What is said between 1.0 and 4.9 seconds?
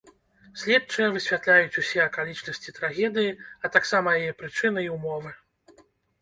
высвятляюць усе акалічнасці трагедыі, а таксама яе прычыны